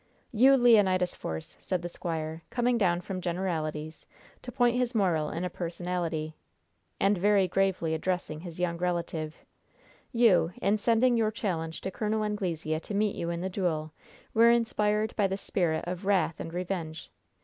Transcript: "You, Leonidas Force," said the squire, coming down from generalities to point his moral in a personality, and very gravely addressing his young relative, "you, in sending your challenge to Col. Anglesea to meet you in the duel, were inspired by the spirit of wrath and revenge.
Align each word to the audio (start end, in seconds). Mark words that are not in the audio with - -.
"You, 0.31 0.57
Leonidas 0.57 1.13
Force," 1.13 1.57
said 1.59 1.83
the 1.83 1.87
squire, 1.87 2.41
coming 2.49 2.75
down 2.75 3.01
from 3.01 3.21
generalities 3.21 4.07
to 4.41 4.51
point 4.51 4.75
his 4.75 4.95
moral 4.95 5.29
in 5.29 5.43
a 5.45 5.49
personality, 5.51 6.33
and 6.99 7.19
very 7.19 7.47
gravely 7.47 7.93
addressing 7.93 8.39
his 8.39 8.59
young 8.59 8.79
relative, 8.79 9.45
"you, 10.11 10.53
in 10.59 10.77
sending 10.79 11.17
your 11.17 11.29
challenge 11.29 11.81
to 11.81 11.91
Col. 11.91 12.23
Anglesea 12.23 12.79
to 12.79 12.95
meet 12.95 13.15
you 13.15 13.29
in 13.29 13.41
the 13.41 13.47
duel, 13.51 13.93
were 14.33 14.49
inspired 14.49 15.15
by 15.15 15.27
the 15.27 15.37
spirit 15.37 15.83
of 15.85 16.03
wrath 16.03 16.39
and 16.39 16.51
revenge. 16.51 17.11